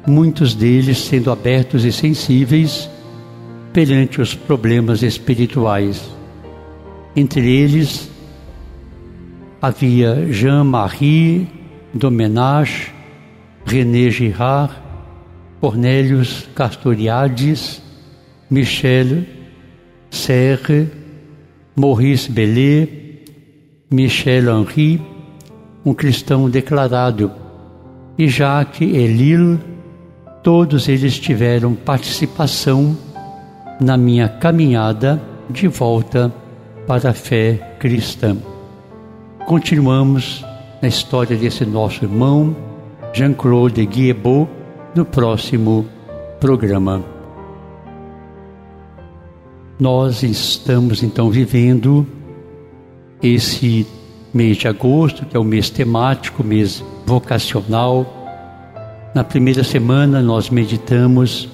muitos 0.05 0.53
deles 0.53 0.99
sendo 0.99 1.31
abertos 1.31 1.85
e 1.85 1.91
sensíveis 1.91 2.89
perante 3.73 4.21
os 4.21 4.35
problemas 4.35 5.01
espirituais. 5.01 6.18
Entre 7.19 7.51
eles 7.51 8.09
havia 9.61 10.31
Jean-Marie 10.31 11.49
Domenach, 11.93 12.93
René 13.65 14.09
Girard, 14.09 14.71
Cornélius 15.59 16.47
Castoriadis, 16.55 17.81
Michel 18.49 19.25
Serre, 20.09 20.87
Maurice 21.75 22.31
Bellet, 22.31 23.25
Michel 23.91 24.47
Henry, 24.47 25.01
um 25.85 25.93
cristão 25.93 26.49
declarado, 26.49 27.33
e 28.17 28.29
Jacques 28.29 28.81
Elil, 28.81 29.59
todos 30.41 30.87
eles 30.87 31.19
tiveram 31.19 31.75
participação 31.75 32.97
na 33.81 33.97
minha 33.97 34.29
caminhada 34.29 35.21
de 35.49 35.67
volta 35.67 36.33
para 36.89 37.11
a 37.11 37.13
fé 37.13 37.53
cristã. 37.77 38.35
Continuamos 39.45 40.43
na 40.81 40.87
história 40.87 41.37
desse 41.37 41.63
nosso 41.63 42.03
irmão 42.03 42.55
Jean-Claude 43.13 43.85
Guiebot 43.85 44.49
no 44.95 45.05
próximo 45.05 45.85
programa. 46.39 47.05
Nós 49.79 50.23
estamos 50.23 51.03
então 51.03 51.29
vivendo 51.29 52.07
esse 53.21 53.85
mês 54.33 54.57
de 54.57 54.67
agosto, 54.67 55.27
que 55.27 55.37
é 55.37 55.39
o 55.39 55.43
mês 55.43 55.69
temático, 55.69 56.43
mês 56.43 56.83
vocacional. 57.05 58.03
Na 59.13 59.23
primeira 59.23 59.63
semana 59.63 60.23
nós 60.23 60.49
meditamos 60.49 61.47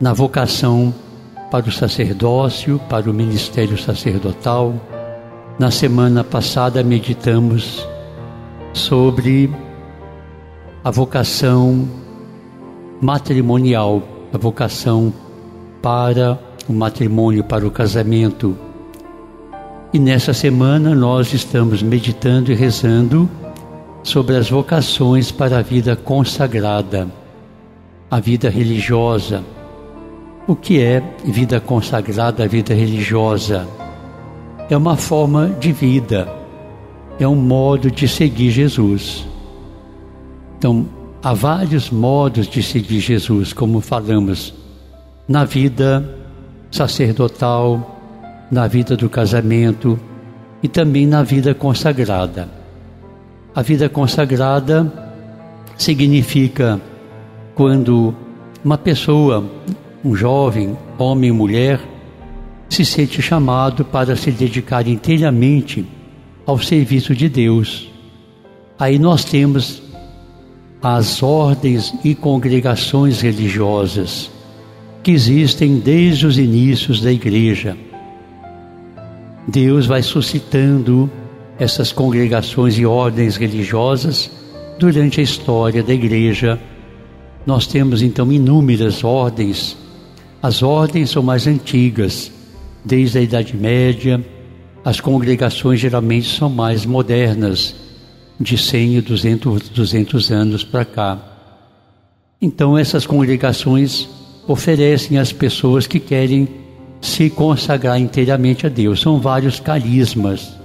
na 0.00 0.12
vocação 0.12 0.94
para 1.50 1.68
o 1.68 1.72
sacerdócio, 1.72 2.80
para 2.88 3.10
o 3.10 3.14
ministério 3.14 3.78
sacerdotal. 3.78 4.74
Na 5.58 5.70
semana 5.70 6.22
passada 6.22 6.82
meditamos 6.82 7.86
sobre 8.72 9.50
a 10.84 10.90
vocação 10.90 11.88
matrimonial, 13.00 14.02
a 14.32 14.38
vocação 14.38 15.12
para 15.80 16.38
o 16.68 16.72
matrimônio, 16.72 17.44
para 17.44 17.66
o 17.66 17.70
casamento. 17.70 18.56
E 19.92 19.98
nessa 19.98 20.34
semana 20.34 20.94
nós 20.94 21.32
estamos 21.32 21.82
meditando 21.82 22.52
e 22.52 22.54
rezando 22.54 23.30
sobre 24.02 24.36
as 24.36 24.50
vocações 24.50 25.30
para 25.30 25.58
a 25.58 25.62
vida 25.62 25.96
consagrada, 25.96 27.08
a 28.10 28.20
vida 28.20 28.50
religiosa 28.50 29.42
o 30.46 30.54
que 30.54 30.80
é 30.80 31.02
vida 31.24 31.60
consagrada, 31.60 32.46
vida 32.46 32.72
religiosa? 32.72 33.66
É 34.70 34.76
uma 34.76 34.96
forma 34.96 35.48
de 35.48 35.72
vida, 35.72 36.28
é 37.18 37.26
um 37.26 37.34
modo 37.34 37.90
de 37.90 38.06
seguir 38.06 38.50
Jesus. 38.50 39.26
Então, 40.58 40.86
há 41.22 41.32
vários 41.32 41.90
modos 41.90 42.46
de 42.48 42.62
seguir 42.62 43.00
Jesus, 43.00 43.52
como 43.52 43.80
falamos, 43.80 44.54
na 45.28 45.44
vida 45.44 46.08
sacerdotal, 46.70 47.98
na 48.50 48.68
vida 48.68 48.96
do 48.96 49.08
casamento 49.08 49.98
e 50.62 50.68
também 50.68 51.06
na 51.06 51.22
vida 51.22 51.54
consagrada. 51.54 52.48
A 53.54 53.62
vida 53.62 53.88
consagrada 53.88 54.92
significa 55.76 56.80
quando 57.54 58.14
uma 58.64 58.78
pessoa 58.78 59.44
um 60.06 60.14
jovem, 60.14 60.78
homem 60.96 61.30
e 61.30 61.32
mulher, 61.32 61.80
se 62.68 62.84
sente 62.84 63.20
chamado 63.20 63.84
para 63.84 64.14
se 64.14 64.30
dedicar 64.30 64.86
inteiramente 64.86 65.84
ao 66.46 66.60
serviço 66.60 67.12
de 67.12 67.28
Deus. 67.28 67.90
Aí 68.78 69.00
nós 69.00 69.24
temos 69.24 69.82
as 70.80 71.24
ordens 71.24 71.92
e 72.04 72.14
congregações 72.14 73.20
religiosas 73.20 74.30
que 75.02 75.10
existem 75.10 75.80
desde 75.80 76.24
os 76.24 76.38
inícios 76.38 77.00
da 77.00 77.10
igreja. 77.10 77.76
Deus 79.48 79.86
vai 79.86 80.02
suscitando 80.02 81.10
essas 81.58 81.90
congregações 81.90 82.78
e 82.78 82.86
ordens 82.86 83.36
religiosas 83.36 84.30
durante 84.78 85.18
a 85.18 85.24
história 85.24 85.82
da 85.82 85.92
igreja. 85.92 86.60
Nós 87.44 87.66
temos 87.66 88.02
então 88.02 88.30
inúmeras 88.30 89.02
ordens 89.02 89.76
as 90.46 90.62
ordens 90.62 91.10
são 91.10 91.22
mais 91.22 91.46
antigas, 91.46 92.30
desde 92.84 93.18
a 93.18 93.22
Idade 93.22 93.56
Média 93.56 94.24
as 94.86 95.00
congregações 95.00 95.80
geralmente 95.80 96.28
são 96.28 96.48
mais 96.48 96.86
modernas, 96.86 97.74
de 98.38 98.56
100 98.56 98.98
e 98.98 99.00
200, 99.00 99.68
200 99.70 100.30
anos 100.30 100.62
para 100.62 100.84
cá. 100.84 101.18
Então, 102.40 102.78
essas 102.78 103.04
congregações 103.04 104.08
oferecem 104.46 105.18
às 105.18 105.32
pessoas 105.32 105.88
que 105.88 105.98
querem 105.98 106.46
se 107.00 107.28
consagrar 107.28 107.98
inteiramente 107.98 108.64
a 108.64 108.68
Deus. 108.68 109.00
São 109.00 109.18
vários 109.18 109.58
carismas. 109.58 110.56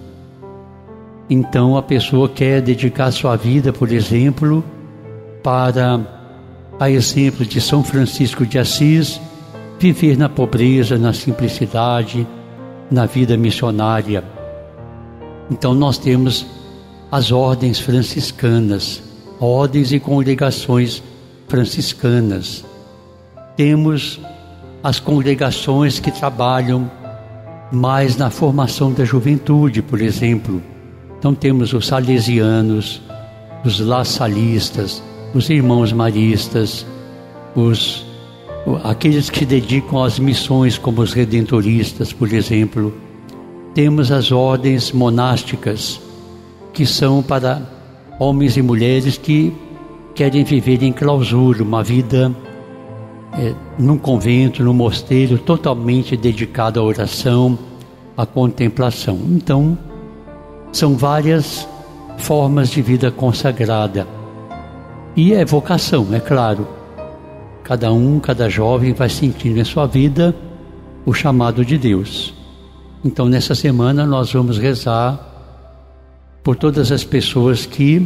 Então, 1.27 1.75
a 1.75 1.81
pessoa 1.81 2.29
quer 2.29 2.61
dedicar 2.61 3.09
sua 3.09 3.35
vida, 3.35 3.73
por 3.73 3.91
exemplo, 3.91 4.63
para, 5.41 5.99
a 6.79 6.91
exemplo 6.91 7.43
de 7.43 7.59
São 7.59 7.83
Francisco 7.83 8.45
de 8.45 8.59
Assis, 8.59 9.19
viver 9.81 10.15
na 10.15 10.29
pobreza, 10.29 10.95
na 10.95 11.11
simplicidade, 11.11 12.27
na 12.91 13.07
vida 13.07 13.35
missionária. 13.35 14.23
Então, 15.49 15.73
nós 15.73 15.97
temos 15.97 16.45
as 17.11 17.31
ordens 17.31 17.79
franciscanas, 17.79 19.01
ordens 19.39 19.91
e 19.91 19.99
congregações 19.99 21.01
franciscanas. 21.47 22.63
Temos 23.57 24.19
as 24.83 24.99
congregações 24.99 25.99
que 25.99 26.11
trabalham 26.11 26.89
mais 27.71 28.15
na 28.15 28.29
formação 28.29 28.93
da 28.93 29.03
juventude, 29.03 29.81
por 29.81 29.99
exemplo. 29.99 30.61
Então 31.17 31.33
temos 31.33 31.73
os 31.73 31.87
salesianos, 31.87 33.01
os 33.65 33.79
laçalistas, 33.79 35.01
os 35.33 35.49
irmãos 35.49 35.91
maristas, 35.91 36.85
os 37.55 38.10
aqueles 38.83 39.29
que 39.29 39.45
dedicam 39.45 40.03
às 40.03 40.19
missões 40.19 40.77
como 40.77 41.01
os 41.01 41.13
redentoristas, 41.13 42.13
por 42.13 42.31
exemplo. 42.31 42.93
Temos 43.73 44.11
as 44.11 44.31
ordens 44.31 44.91
monásticas, 44.91 46.01
que 46.73 46.85
são 46.85 47.23
para 47.23 47.61
homens 48.19 48.57
e 48.57 48.61
mulheres 48.61 49.17
que 49.17 49.53
querem 50.13 50.43
viver 50.43 50.83
em 50.83 50.91
clausura, 50.91 51.63
uma 51.63 51.83
vida 51.83 52.35
é, 53.33 53.53
num 53.79 53.97
convento, 53.97 54.63
num 54.63 54.73
mosteiro, 54.73 55.37
totalmente 55.37 56.17
dedicado 56.17 56.79
à 56.79 56.83
oração, 56.83 57.57
à 58.17 58.25
contemplação. 58.25 59.17
Então, 59.29 59.77
são 60.71 60.95
várias 60.95 61.67
formas 62.17 62.69
de 62.69 62.81
vida 62.81 63.09
consagrada. 63.09 64.05
E 65.15 65.33
é 65.33 65.43
vocação, 65.43 66.07
é 66.13 66.19
claro. 66.19 66.80
Cada 67.71 67.89
um, 67.93 68.19
cada 68.19 68.49
jovem 68.49 68.91
vai 68.91 69.07
sentindo 69.07 69.57
em 69.57 69.63
sua 69.63 69.87
vida 69.87 70.35
o 71.05 71.13
chamado 71.13 71.63
de 71.63 71.77
Deus. 71.77 72.33
Então, 73.01 73.29
nessa 73.29 73.55
semana, 73.55 74.05
nós 74.05 74.33
vamos 74.33 74.57
rezar 74.57 75.17
por 76.43 76.57
todas 76.57 76.91
as 76.91 77.05
pessoas 77.05 77.65
que 77.65 78.05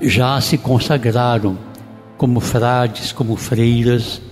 já 0.00 0.40
se 0.40 0.56
consagraram 0.56 1.58
como 2.16 2.38
frades, 2.38 3.10
como 3.10 3.34
freiras 3.34 4.22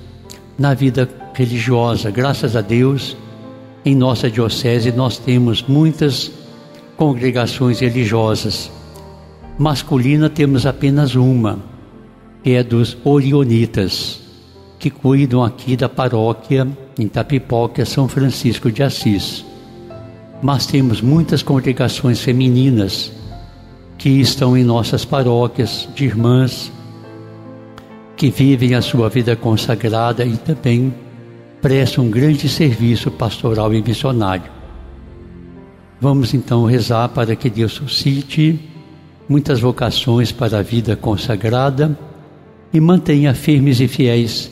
na 0.57 0.73
vida 0.73 1.09
religiosa. 1.35 2.09
Graças 2.09 2.55
a 2.55 2.61
Deus, 2.61 3.17
em 3.85 3.97
nossa 3.97 4.31
diocese 4.31 4.93
nós 4.93 5.19
temos 5.19 5.65
muitas 5.67 6.31
congregações 6.97 7.81
religiosas. 7.81 8.71
Masculina 9.59 10.31
temos 10.31 10.65
apenas 10.65 11.17
uma, 11.17 11.72
é 12.45 12.63
dos 12.63 12.97
Orionitas, 13.05 14.21
que 14.79 14.91
cuidam 14.91 15.45
aqui 15.45 15.77
da 15.77 15.89
paróquia 15.89 16.67
em 16.99 17.07
Tapipoca, 17.07 17.85
São 17.85 18.09
Francisco 18.09 18.71
de 18.71 18.83
Assis. 18.83 19.45
Mas 20.43 20.67
temos 20.67 21.01
muitas 21.01 21.43
congregações 21.43 22.21
femininas 22.21 23.13
que 23.97 24.09
estão 24.09 24.57
em 24.57 24.65
nossas 24.65 25.05
paróquias 25.05 25.89
de 25.95 26.05
irmãs 26.05 26.73
que 28.17 28.31
vivem 28.31 28.75
a 28.75 28.83
sua 28.83 29.09
vida 29.09 29.37
consagrada 29.37 30.25
e 30.25 30.37
também 30.37 30.93
prestam 31.61 32.05
um 32.05 32.11
grande 32.11 32.49
serviço 32.49 33.11
pastoral 33.11 33.73
e 33.73 33.81
missionário. 33.81 34.51
Vamos 36.01 36.35
então 36.35 36.65
rezar 36.65 37.09
para 37.11 37.37
que 37.37 37.49
Deus 37.49 37.75
suscite 37.75 38.59
muitas 39.29 39.61
vocações 39.61 40.33
para 40.33 40.59
a 40.59 40.63
vida 40.63 40.97
consagrada 40.97 41.97
e 42.73 42.81
mantenha 42.81 43.35
firmes 43.35 43.81
e 43.81 43.89
fiéis 43.89 44.51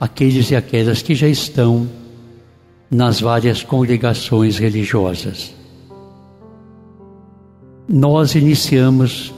aqueles 0.00 0.50
e 0.50 0.56
aquelas 0.56 1.02
que 1.02 1.14
já 1.14 1.26
estão 1.26 1.88
nas 2.90 3.20
várias 3.20 3.62
congregações 3.62 4.58
religiosas. 4.58 5.54
Nós 7.88 8.34
iniciamos 8.34 9.32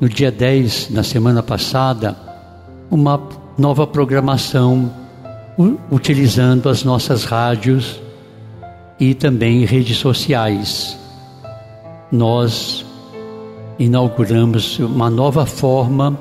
no 0.00 0.08
dia 0.08 0.30
10, 0.30 0.90
na 0.90 1.02
semana 1.02 1.42
passada, 1.42 2.16
uma 2.90 3.20
nova 3.58 3.86
programação 3.86 4.90
utilizando 5.90 6.68
as 6.68 6.84
nossas 6.84 7.24
rádios 7.24 8.00
e 9.00 9.14
também 9.14 9.64
redes 9.64 9.96
sociais. 9.96 10.96
Nós 12.10 12.86
inauguramos 13.78 14.78
uma 14.78 15.10
nova 15.10 15.44
forma, 15.44 16.18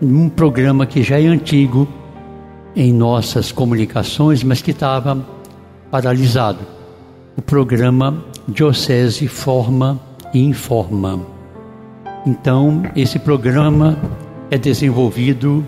um 0.00 0.28
programa 0.28 0.86
que 0.86 1.02
já 1.02 1.20
é 1.20 1.26
antigo 1.26 1.88
em 2.74 2.92
nossas 2.92 3.50
comunicações, 3.50 4.42
mas 4.42 4.60
que 4.60 4.70
estava 4.70 5.24
paralisado. 5.90 6.60
O 7.36 7.42
programa 7.42 8.24
Diocese 8.48 9.26
Forma 9.28 9.98
e 10.32 10.40
Informa. 10.40 11.20
Então, 12.26 12.82
esse 12.94 13.18
programa 13.18 13.98
é 14.50 14.58
desenvolvido 14.58 15.64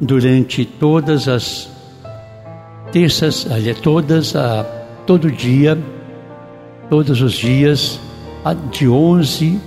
durante 0.00 0.64
todas 0.64 1.28
as 1.28 1.70
terças, 2.90 3.46
aliás, 3.50 3.78
todas 3.80 4.34
a 4.34 4.64
todo 5.06 5.30
dia, 5.30 5.78
todos 6.88 7.20
os 7.20 7.34
dias, 7.34 8.00
de 8.70 8.88
onze 8.88 9.60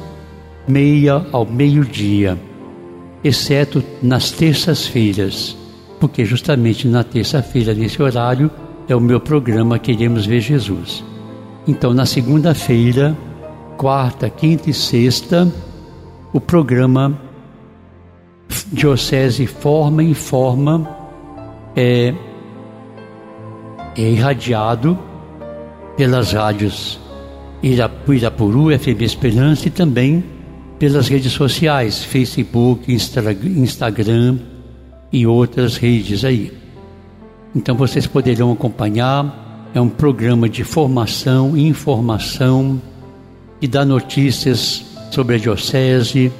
meia 0.67 1.25
ao 1.31 1.45
meio-dia, 1.45 2.37
exceto 3.23 3.83
nas 4.01 4.31
terças-feiras, 4.31 5.55
porque 5.99 6.25
justamente 6.25 6.87
na 6.87 7.03
terça-feira, 7.03 7.73
nesse 7.73 8.01
horário, 8.01 8.51
é 8.87 8.95
o 8.95 8.99
meu 8.99 9.19
programa 9.19 9.79
Queremos 9.79 10.25
Ver 10.25 10.41
Jesus. 10.41 11.03
Então, 11.67 11.93
na 11.93 12.05
segunda-feira, 12.05 13.17
quarta, 13.77 14.29
quinta 14.29 14.69
e 14.69 14.73
sexta, 14.73 15.51
o 16.33 16.41
programa 16.41 17.17
Diocese 18.71 19.47
Forma 19.47 20.03
em 20.03 20.13
Forma 20.13 20.89
é, 21.75 22.13
é 23.95 24.01
irradiado 24.01 24.99
pelas 25.95 26.33
rádios 26.33 26.99
Irapuru, 27.61 28.77
FM 28.77 29.01
Esperança 29.01 29.67
e 29.67 29.71
também 29.71 30.23
pelas 30.79 31.07
redes 31.07 31.31
sociais, 31.31 32.03
Facebook, 32.03 32.91
Instagram 32.91 34.39
e 35.11 35.25
outras 35.27 35.77
redes 35.77 36.25
aí. 36.25 36.51
Então 37.55 37.75
vocês 37.75 38.07
poderão 38.07 38.51
acompanhar, 38.51 39.69
é 39.73 39.79
um 39.79 39.89
programa 39.89 40.49
de 40.49 40.63
formação, 40.63 41.57
informação, 41.57 42.81
e 43.61 43.67
dá 43.67 43.85
notícias 43.85 44.83
sobre 45.11 45.35
a 45.35 45.39
Diocese, 45.39 46.31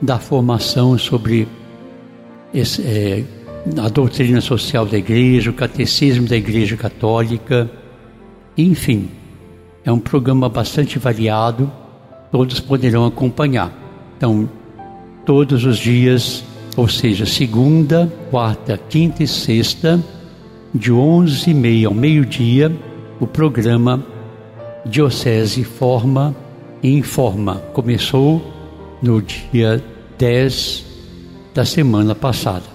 dá 0.00 0.18
formação 0.18 0.96
sobre 0.96 1.46
esse, 2.54 2.82
é, 2.82 3.24
a 3.78 3.88
doutrina 3.88 4.40
social 4.40 4.86
da 4.86 4.96
Igreja, 4.96 5.50
o 5.50 5.54
catecismo 5.54 6.26
da 6.26 6.36
Igreja 6.36 6.76
Católica, 6.76 7.70
enfim, 8.56 9.10
é 9.84 9.90
um 9.90 9.98
programa 9.98 10.48
bastante 10.48 10.98
variado, 10.98 11.70
todos 12.34 12.58
poderão 12.58 13.06
acompanhar. 13.06 13.72
Então, 14.16 14.50
todos 15.24 15.64
os 15.64 15.78
dias, 15.78 16.42
ou 16.76 16.88
seja, 16.88 17.24
segunda, 17.24 18.12
quarta, 18.28 18.76
quinta 18.76 19.22
e 19.22 19.28
sexta, 19.28 20.02
de 20.74 20.90
onze 20.90 21.52
e 21.52 21.54
meia 21.54 21.86
ao 21.86 21.94
meio-dia, 21.94 22.76
o 23.20 23.26
programa 23.28 24.04
Diocese 24.84 25.62
Forma 25.62 26.34
informa. 26.82 27.62
Começou 27.72 28.42
no 29.00 29.22
dia 29.22 29.80
10 30.18 30.84
da 31.54 31.64
semana 31.64 32.16
passada. 32.16 32.66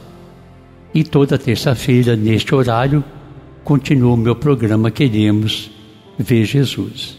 E 0.94 1.04
toda 1.04 1.38
terça-feira, 1.38 2.16
neste 2.16 2.56
horário, 2.56 3.04
continua 3.66 4.14
o 4.14 4.18
meu 4.18 4.38
programa 4.38 4.90
Queremos 4.90 5.70
Ver 6.18 6.46
Jesus. 6.46 7.19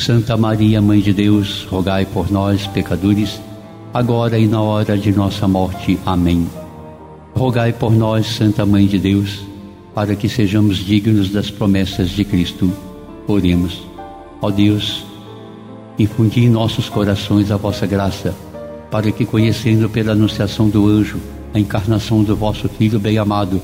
Santa 0.00 0.34
Maria, 0.34 0.80
Mãe 0.80 0.98
de 1.00 1.12
Deus, 1.12 1.66
rogai 1.70 2.06
por 2.06 2.30
nós, 2.30 2.66
pecadores, 2.66 3.38
agora 3.92 4.38
e 4.38 4.46
na 4.46 4.62
hora 4.62 4.96
de 4.96 5.12
nossa 5.12 5.46
morte. 5.46 5.98
Amém. 6.06 6.48
Rogai 7.34 7.70
por 7.70 7.92
nós, 7.92 8.26
Santa 8.26 8.64
Mãe 8.64 8.86
de 8.86 8.98
Deus, 8.98 9.44
para 9.94 10.16
que 10.16 10.26
sejamos 10.26 10.78
dignos 10.78 11.28
das 11.28 11.50
promessas 11.50 12.08
de 12.08 12.24
Cristo. 12.24 12.72
Oremos. 13.28 13.82
Ó 14.40 14.50
Deus, 14.50 15.04
infundi 15.98 16.46
em 16.46 16.48
nossos 16.48 16.88
corações 16.88 17.50
a 17.50 17.58
vossa 17.58 17.86
graça, 17.86 18.34
para 18.90 19.12
que, 19.12 19.26
conhecendo 19.26 19.86
pela 19.90 20.12
anunciação 20.12 20.70
do 20.70 20.88
anjo 20.88 21.20
a 21.52 21.60
encarnação 21.60 22.24
do 22.24 22.34
vosso 22.34 22.70
Filho 22.70 22.98
bem-amado, 22.98 23.60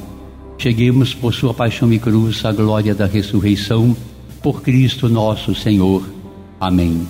cheguemos 0.59 1.15
por 1.15 1.33
sua 1.33 1.55
paixão 1.55 1.91
e 1.95 1.99
cruz 1.99 2.45
à 2.45 2.53
glória 2.53 2.95
da 2.95 3.07
ressurreição, 3.07 3.97
por 4.43 4.61
Cristo 4.61 5.09
nosso 5.09 5.55
Senhor. 5.55 6.16
Amém. 6.61 7.07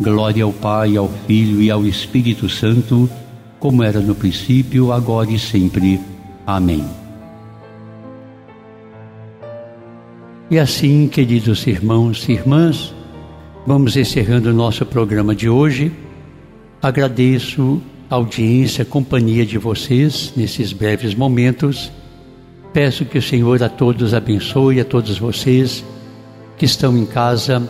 Glória 0.00 0.44
ao 0.44 0.52
Pai, 0.52 0.96
ao 0.96 1.08
Filho 1.26 1.62
e 1.62 1.70
ao 1.70 1.86
Espírito 1.86 2.48
Santo, 2.48 3.08
como 3.58 3.82
era 3.82 4.00
no 4.00 4.14
princípio, 4.14 4.92
agora 4.92 5.30
e 5.30 5.38
sempre. 5.38 6.00
Amém. 6.46 6.84
E 10.50 10.58
assim, 10.58 11.06
queridos 11.06 11.64
irmãos 11.66 12.28
e 12.28 12.32
irmãs, 12.32 12.92
vamos 13.64 13.96
encerrando 13.96 14.50
o 14.50 14.54
nosso 14.54 14.84
programa 14.84 15.34
de 15.36 15.48
hoje. 15.48 15.92
Agradeço 16.82 17.80
a 18.08 18.16
audiência, 18.16 18.82
a 18.82 18.86
companhia 18.86 19.46
de 19.46 19.58
vocês 19.58 20.32
nesses 20.34 20.72
breves 20.72 21.14
momentos. 21.14 21.92
Peço 22.72 23.04
que 23.04 23.18
o 23.18 23.22
Senhor 23.22 23.62
a 23.62 23.68
todos 23.68 24.14
abençoe, 24.14 24.80
a 24.80 24.84
todos 24.84 25.18
vocês 25.18 25.84
que 26.56 26.64
estão 26.64 26.96
em 26.96 27.06
casa, 27.06 27.62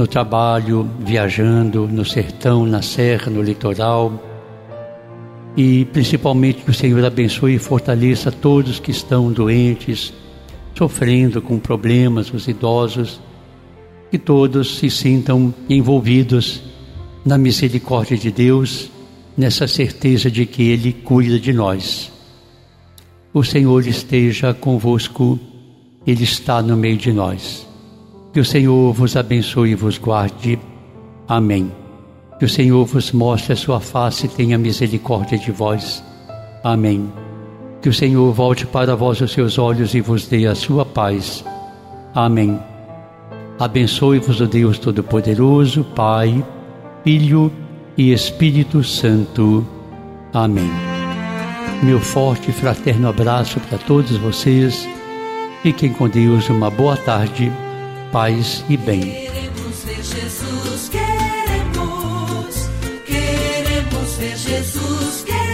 no 0.00 0.06
trabalho, 0.06 0.88
viajando, 1.00 1.86
no 1.86 2.06
sertão, 2.06 2.64
na 2.64 2.80
serra, 2.80 3.30
no 3.30 3.42
litoral. 3.42 4.10
E 5.54 5.84
principalmente 5.92 6.62
que 6.62 6.70
o 6.70 6.74
Senhor 6.74 7.04
abençoe 7.04 7.56
e 7.56 7.58
fortaleça 7.58 8.32
todos 8.32 8.80
que 8.80 8.90
estão 8.90 9.30
doentes, 9.30 10.10
sofrendo 10.74 11.42
com 11.42 11.58
problemas, 11.58 12.32
os 12.32 12.48
idosos, 12.48 13.20
que 14.10 14.16
todos 14.16 14.78
se 14.78 14.88
sintam 14.88 15.52
envolvidos 15.68 16.62
na 17.22 17.36
misericórdia 17.36 18.16
de 18.16 18.30
Deus, 18.30 18.90
nessa 19.36 19.68
certeza 19.68 20.30
de 20.30 20.46
que 20.46 20.62
Ele 20.62 20.94
cuida 20.94 21.38
de 21.38 21.52
nós. 21.52 22.10
O 23.34 23.44
Senhor 23.44 23.86
esteja 23.86 24.54
convosco, 24.54 25.38
Ele 26.06 26.24
está 26.24 26.62
no 26.62 26.74
meio 26.74 26.96
de 26.96 27.12
nós. 27.12 27.68
Que 28.32 28.40
o 28.40 28.44
Senhor 28.44 28.92
vos 28.92 29.16
abençoe 29.16 29.70
e 29.70 29.74
vos 29.74 29.98
guarde. 29.98 30.58
Amém. 31.26 31.72
Que 32.38 32.44
o 32.44 32.48
Senhor 32.48 32.84
vos 32.86 33.10
mostre 33.12 33.52
a 33.52 33.56
sua 33.56 33.80
face 33.80 34.26
e 34.26 34.28
tenha 34.28 34.56
misericórdia 34.56 35.36
de 35.36 35.50
vós. 35.50 36.02
Amém. 36.62 37.12
Que 37.82 37.88
o 37.88 37.92
Senhor 37.92 38.32
volte 38.32 38.66
para 38.66 38.94
vós 38.94 39.20
os 39.20 39.32
seus 39.32 39.58
olhos 39.58 39.94
e 39.94 40.00
vos 40.00 40.26
dê 40.26 40.46
a 40.46 40.54
sua 40.54 40.84
paz. 40.84 41.44
Amém. 42.14 42.58
Abençoe-vos 43.58 44.40
o 44.40 44.46
Deus 44.46 44.78
Todo-Poderoso, 44.78 45.84
Pai, 45.94 46.44
Filho 47.02 47.52
e 47.96 48.12
Espírito 48.12 48.84
Santo. 48.84 49.66
Amém. 50.32 50.70
Meu 51.82 51.98
forte 51.98 52.50
e 52.50 52.52
fraterno 52.52 53.08
abraço 53.08 53.58
para 53.60 53.76
todos 53.78 54.16
vocês. 54.18 54.88
Fiquem 55.62 55.92
com 55.92 56.08
Deus, 56.08 56.48
uma 56.48 56.70
boa 56.70 56.96
tarde, 56.96 57.50
paz 58.10 58.64
e 58.68 58.76
bem. 58.76 59.00
Queremos 59.00 59.84
ver 59.84 60.02
Jesus, 60.02 60.88
queremos, 60.88 62.68
queremos 63.06 64.14
ver 64.16 64.36
Jesus, 64.36 65.24
queremos. 65.24 65.49